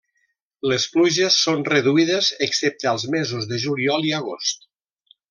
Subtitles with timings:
[0.71, 4.67] Les pluges són reduïdes excepte als mesos de juliol i agost.